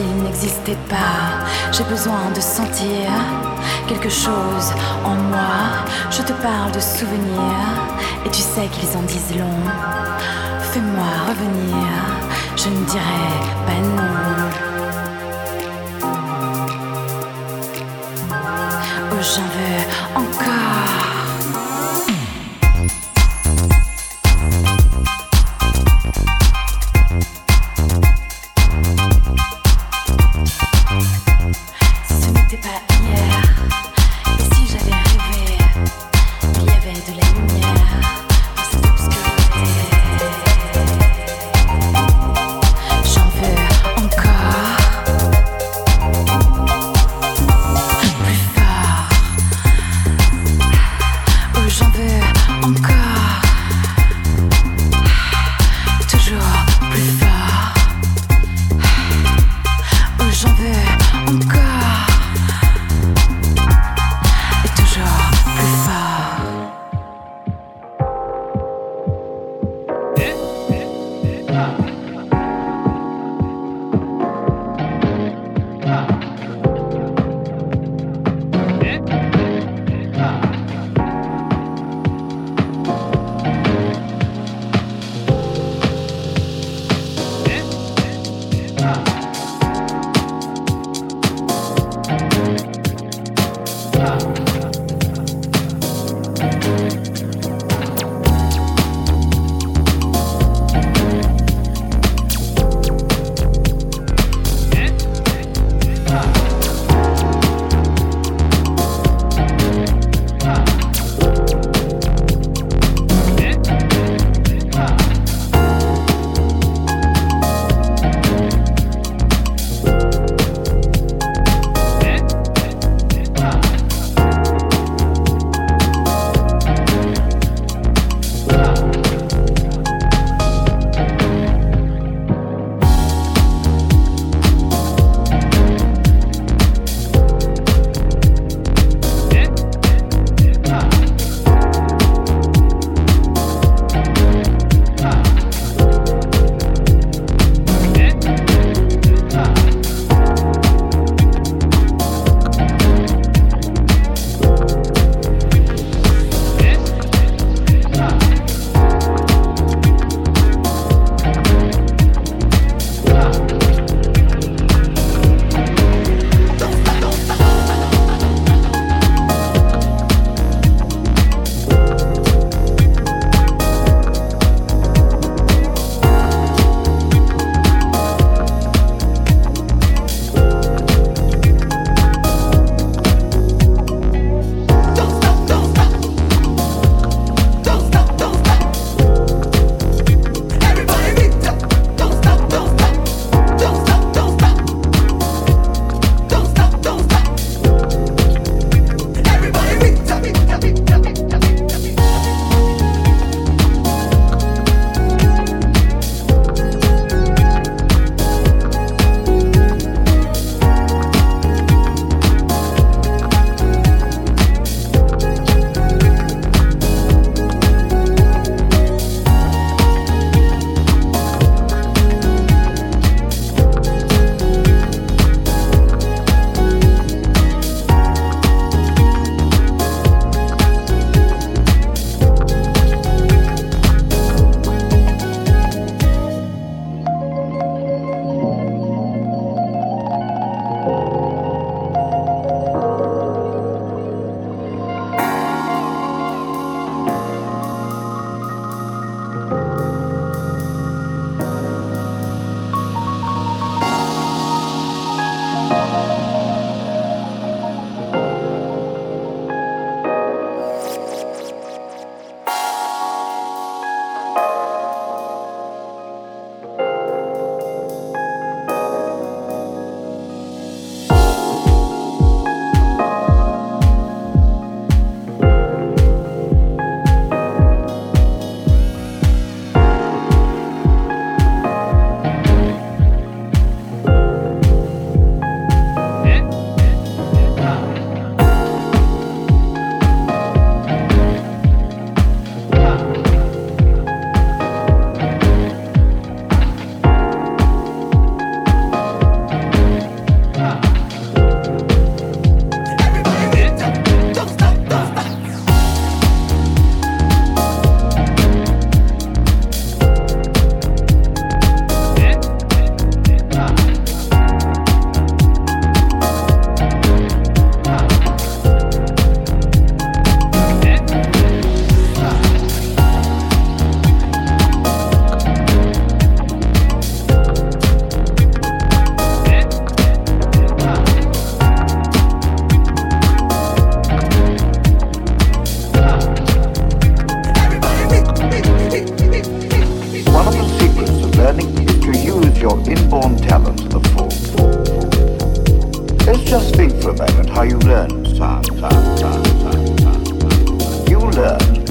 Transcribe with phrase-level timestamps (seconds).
[0.00, 1.44] s'il n'existait pas.
[1.72, 3.08] J'ai besoin de sentir
[3.88, 4.68] quelque chose
[5.04, 5.60] en moi.
[6.10, 7.78] Je te parle de souvenirs
[8.24, 9.62] et tu sais qu'ils en disent long.
[10.70, 11.86] Fais-moi revenir,
[12.56, 13.30] je ne dirai
[13.66, 14.14] pas non.
[19.12, 21.09] Oh, j'en veux encore.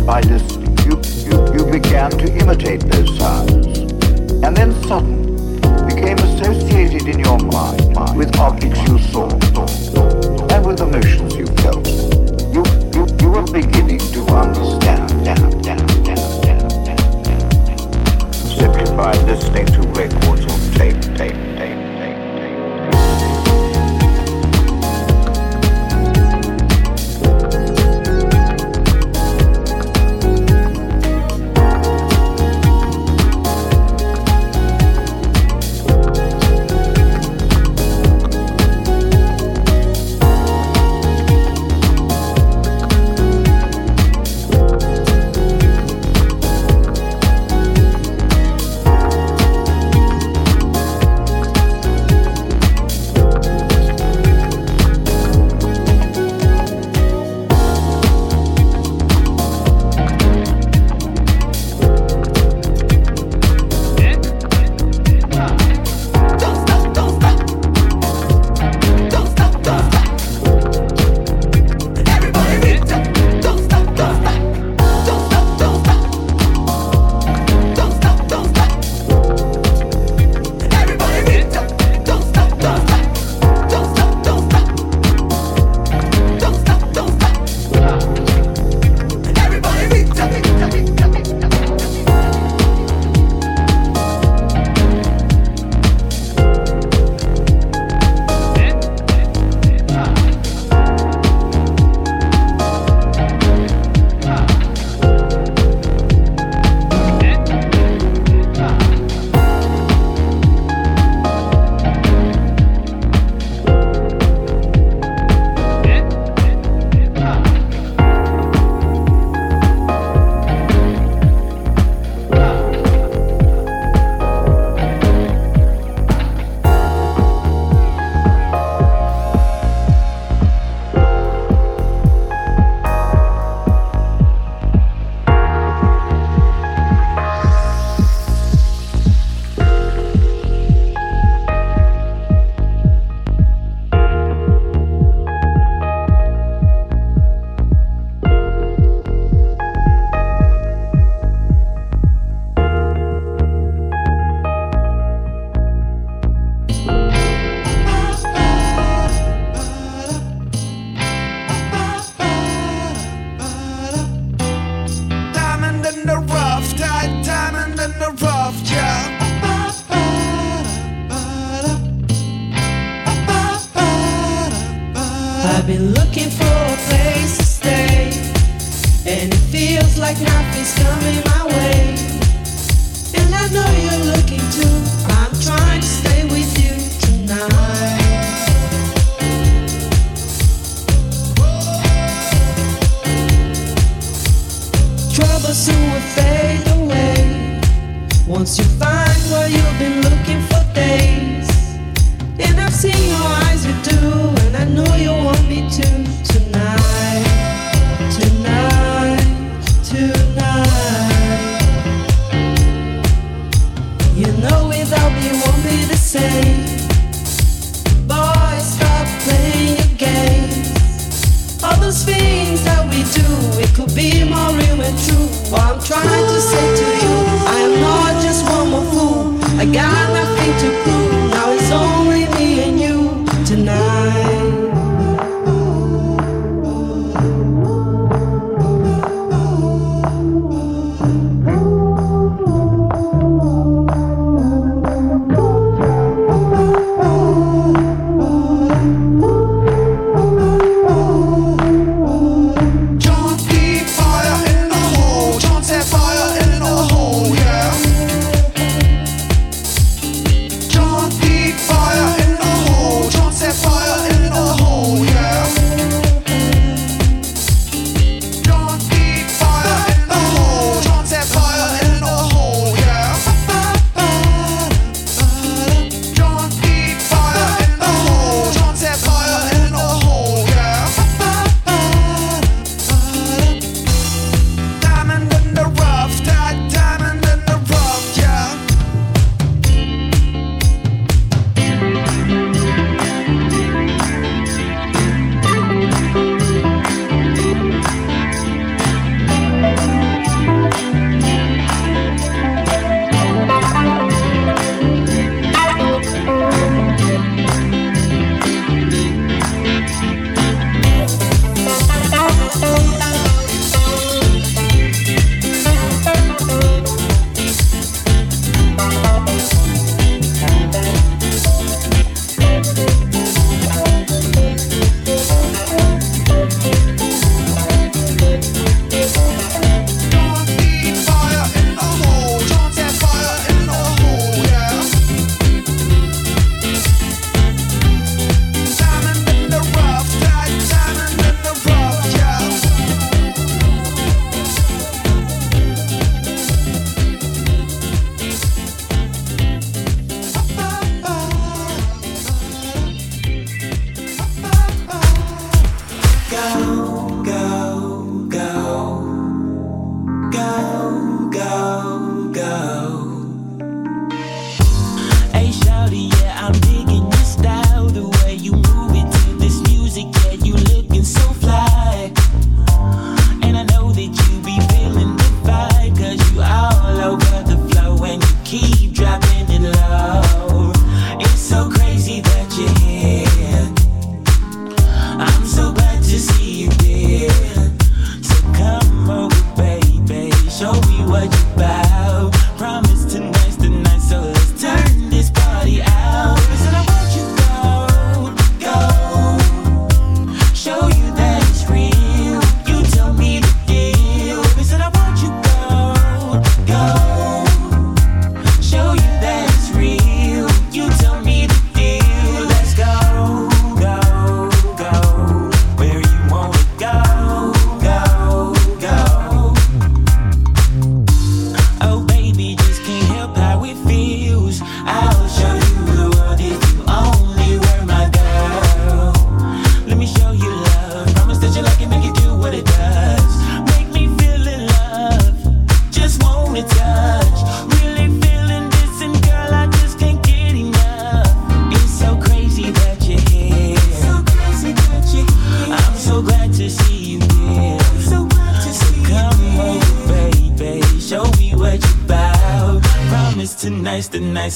[0.06, 0.44] by this,
[0.86, 3.80] you, you, you began to imitate those sounds.
[4.44, 9.28] And then suddenly became associated in your mind with objects you saw
[10.54, 11.88] and with emotions you felt.
[12.54, 12.64] You,
[12.94, 15.10] you, you were beginning to understand.
[18.36, 21.59] Simply by listening to records on tape, tape.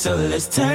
[0.03, 0.72] So let's turn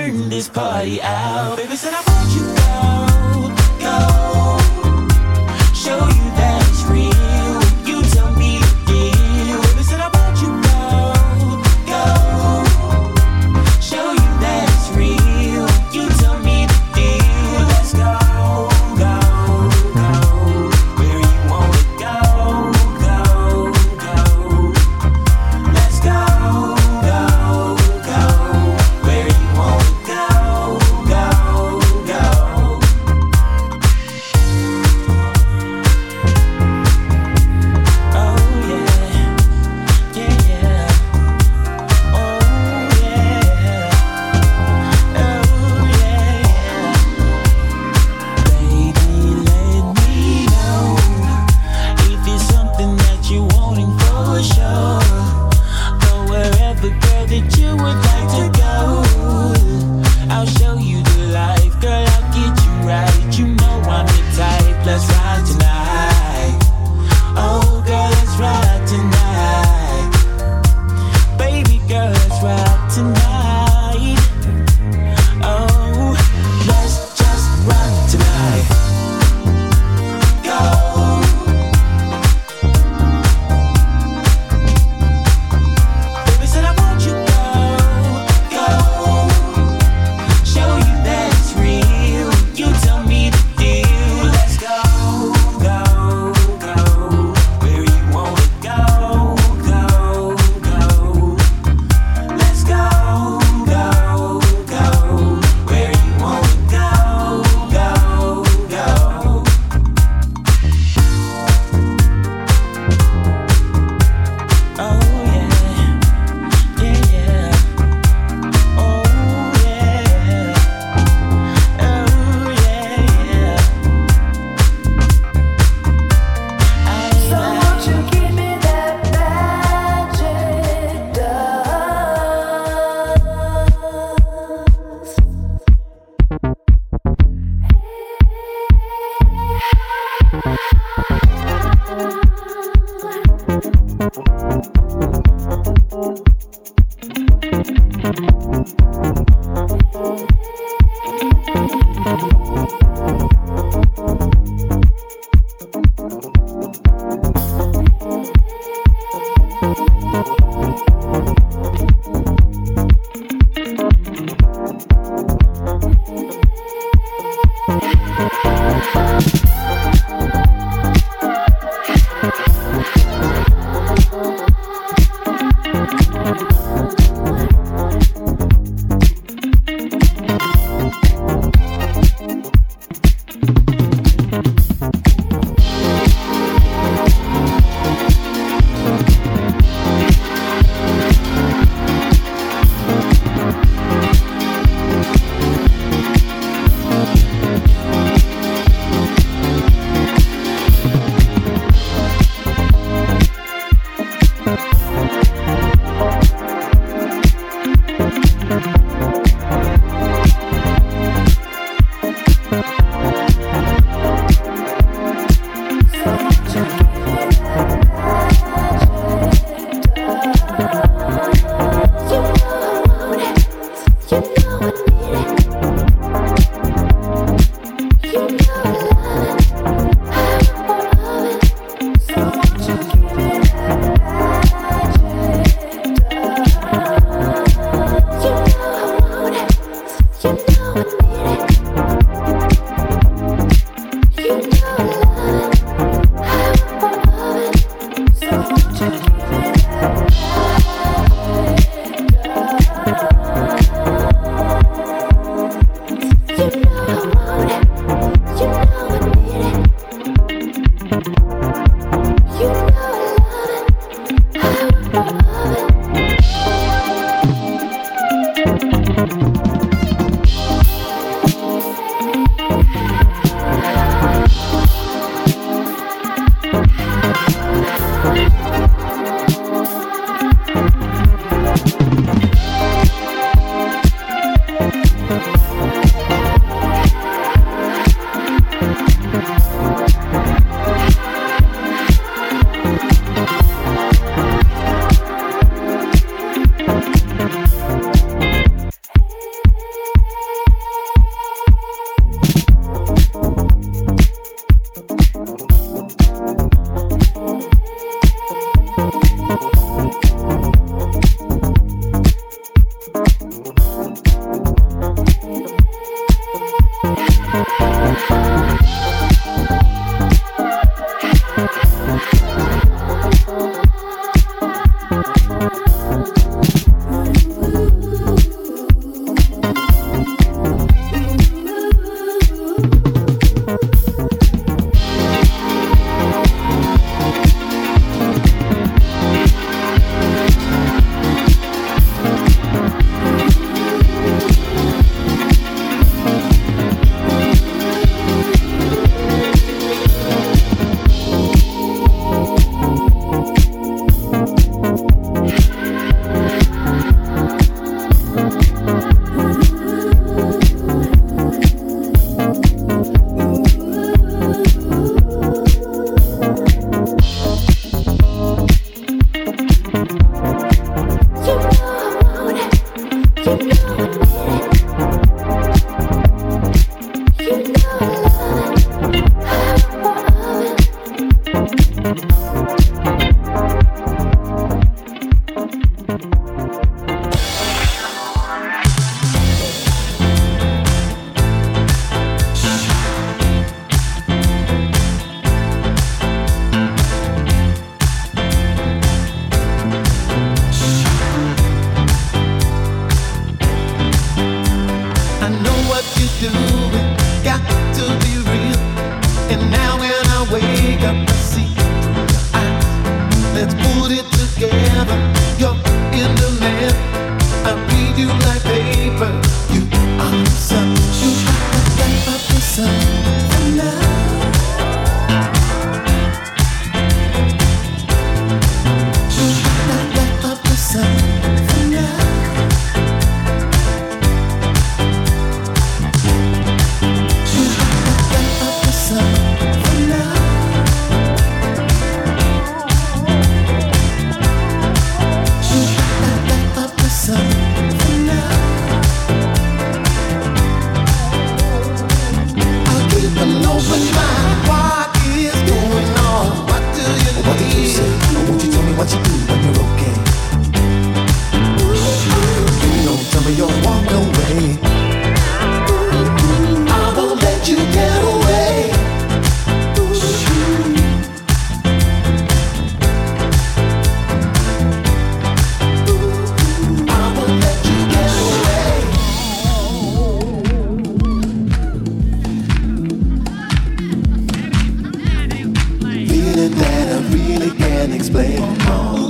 [488.08, 489.07] explain all.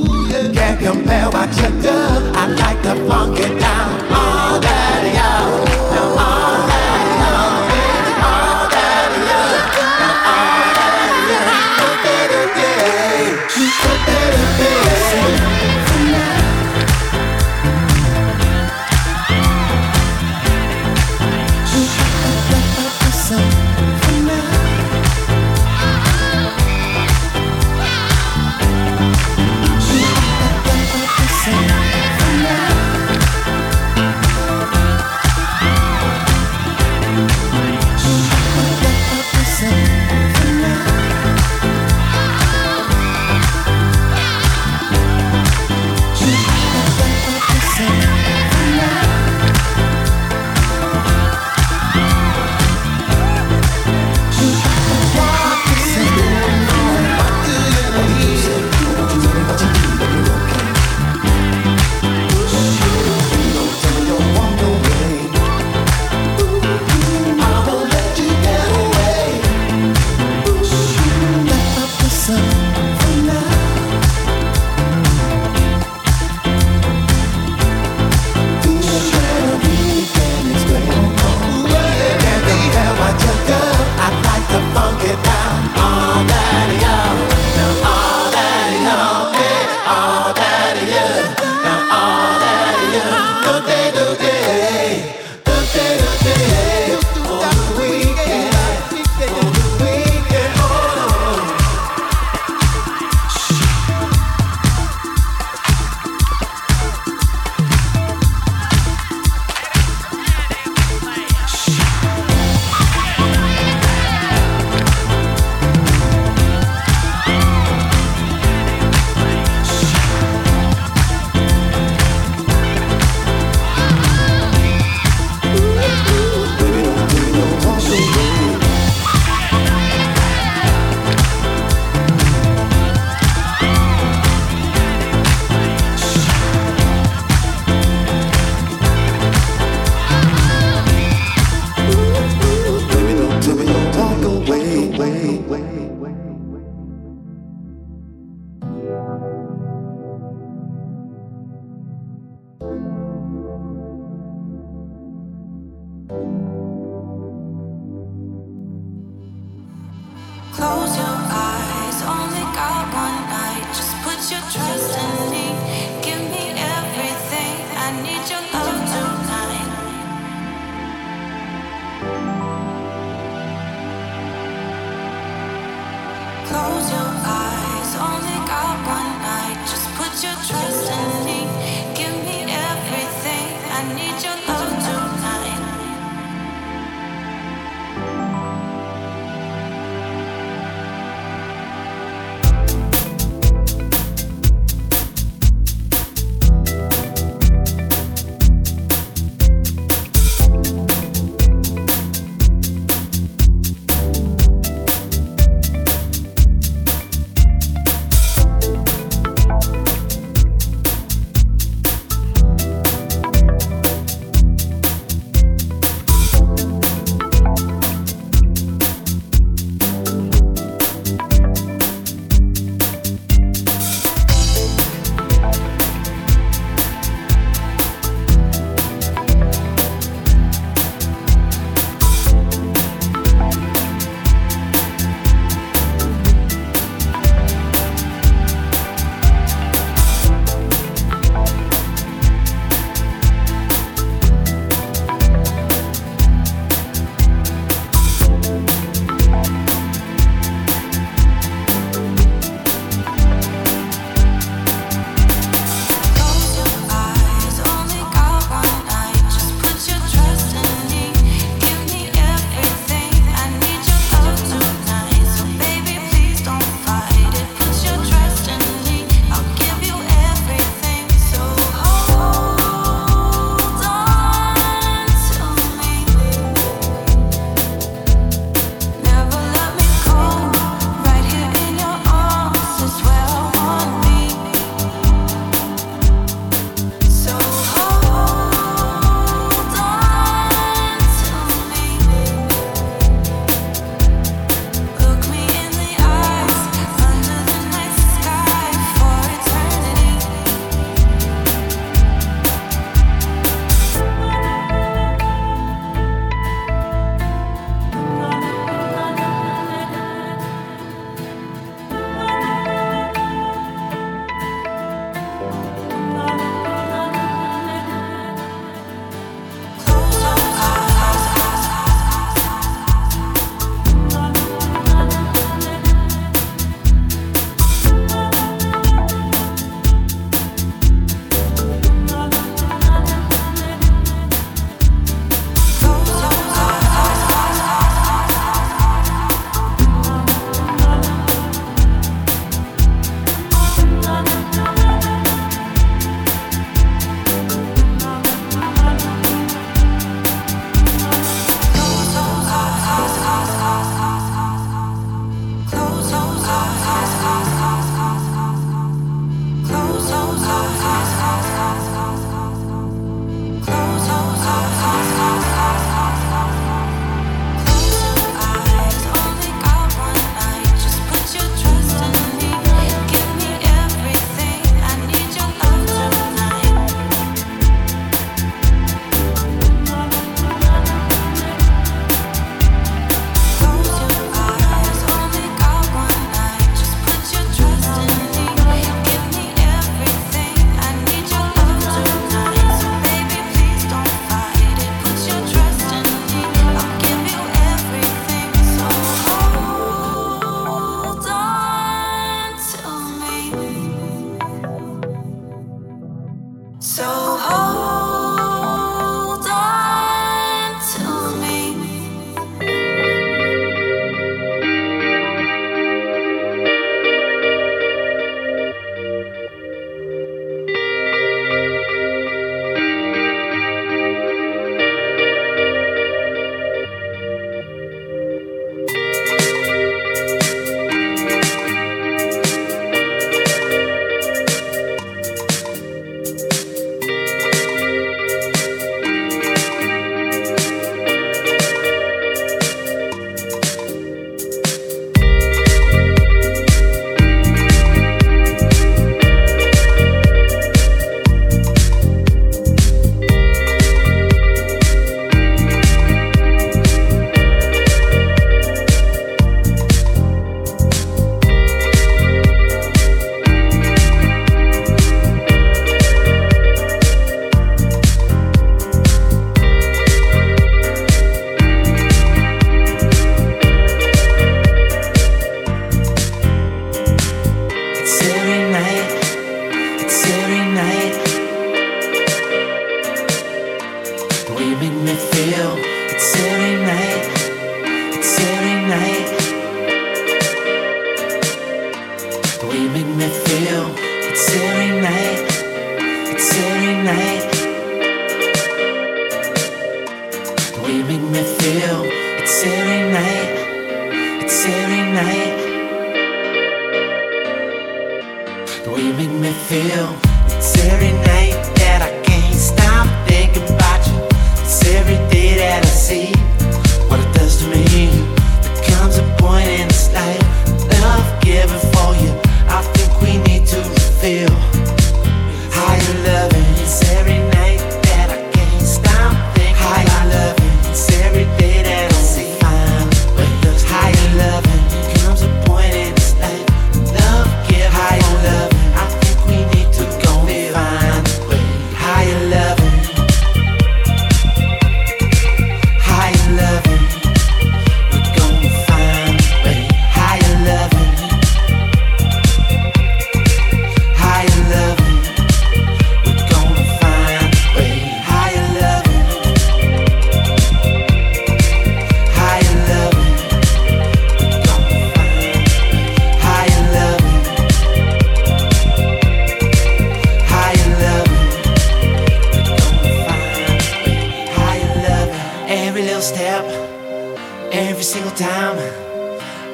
[578.39, 578.79] Time.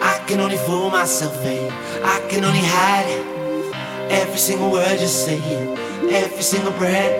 [0.00, 1.70] I can only fool myself, babe.
[2.02, 3.20] I can only hide
[4.10, 5.38] every single word you say,
[6.10, 7.14] every single breath.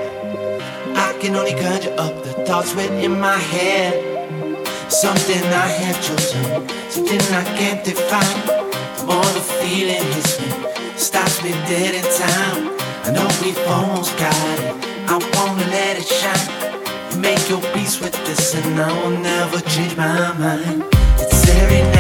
[0.97, 3.93] I can only conjure up the thoughts within my head.
[4.91, 6.45] Something I have chosen,
[6.89, 8.41] something I can't define.
[8.97, 10.49] The more the feeling hits me,
[10.97, 12.73] stops me dead in time.
[13.05, 14.75] I know we've almost got it.
[15.13, 17.13] I wanna let it shine.
[17.13, 21.04] You make your peace with this, and I will never change my mind.
[21.47, 21.94] It's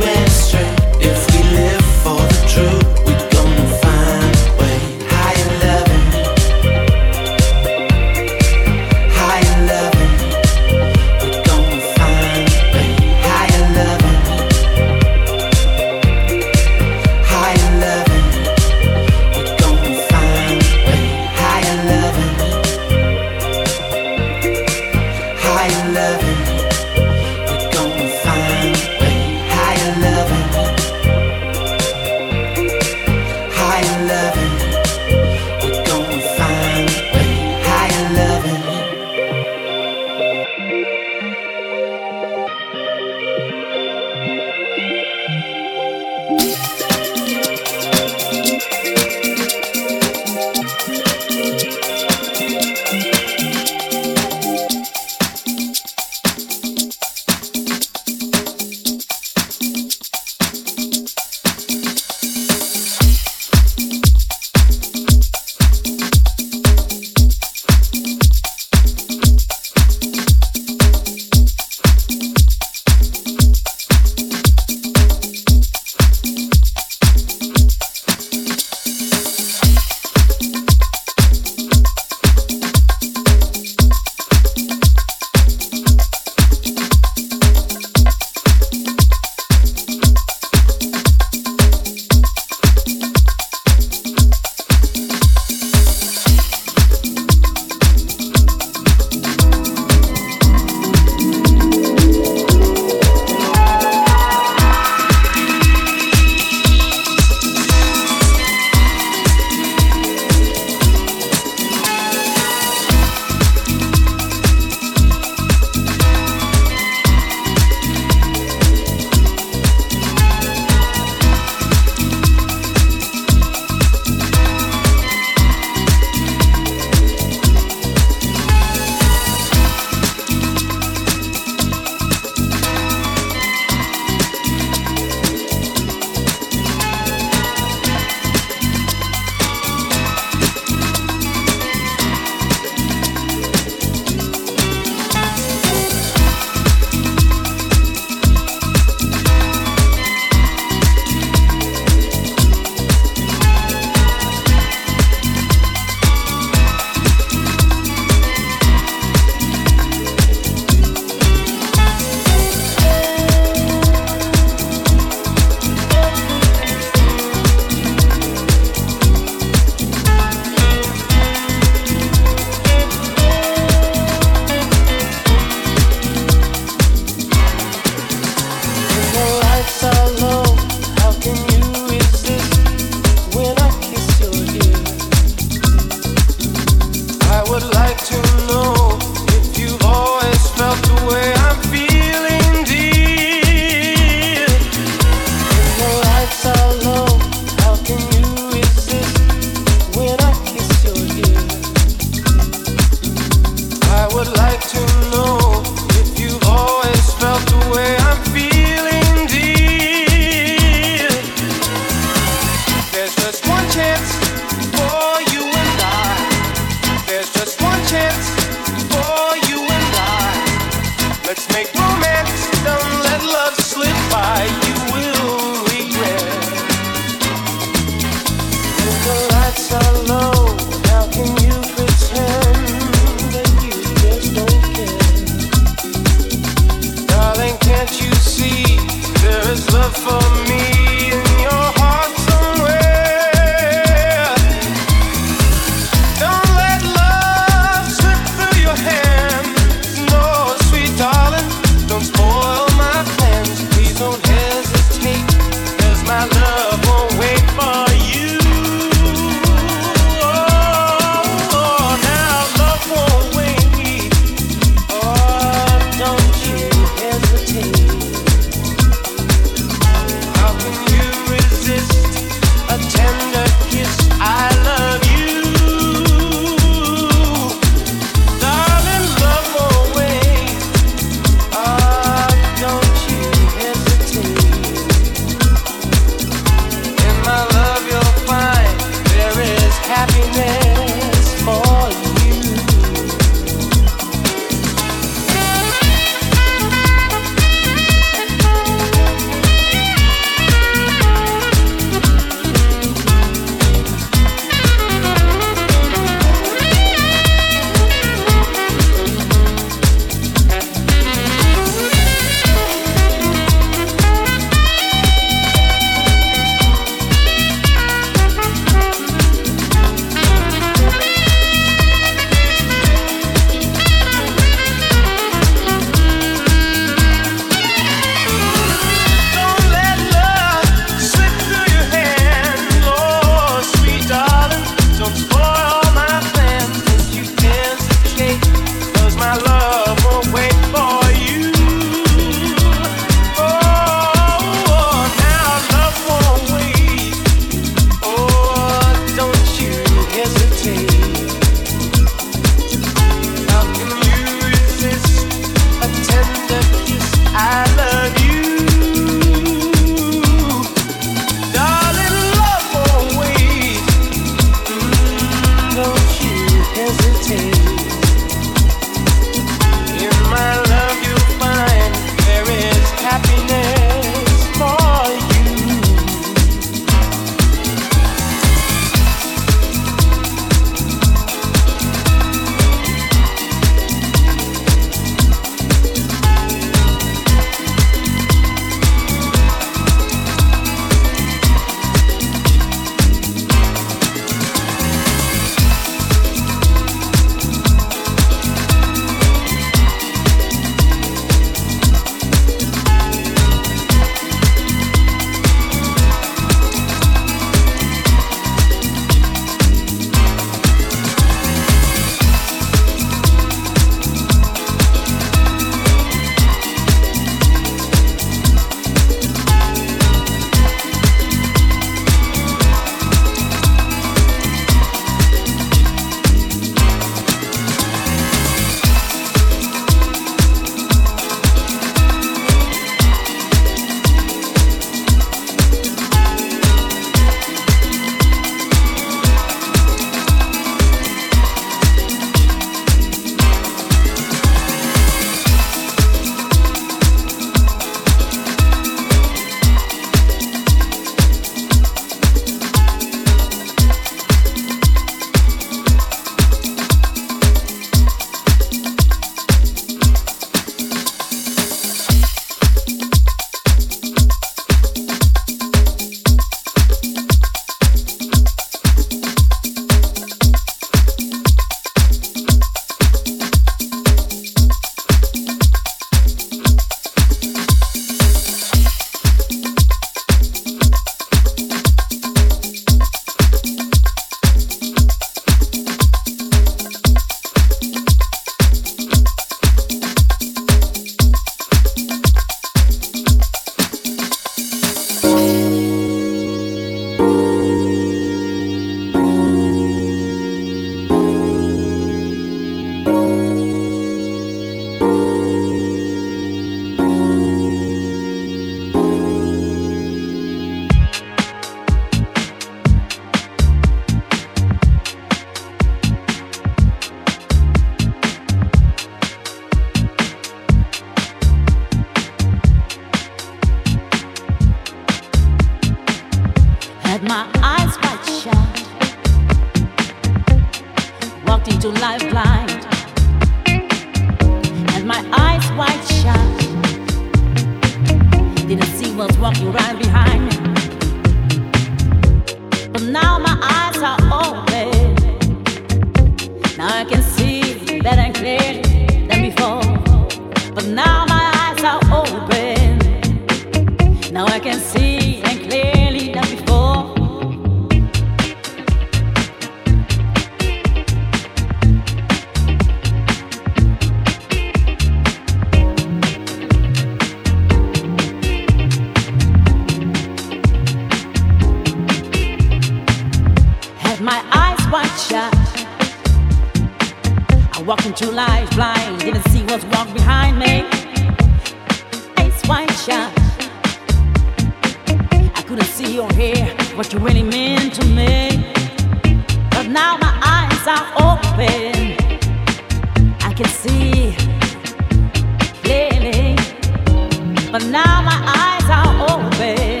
[598.32, 600.00] my eyes are open.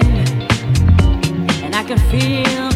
[1.64, 2.71] And I can feel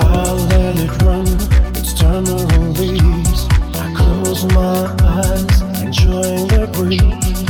[0.00, 1.26] I let it run,
[1.76, 2.36] it's time to
[2.80, 3.46] release.
[3.74, 7.44] I close my eyes, and join the breeze.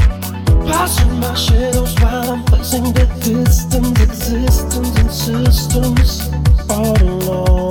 [0.68, 6.30] Passing my shadows while I'm facing the distance, existence, and systems
[6.68, 7.69] all alone.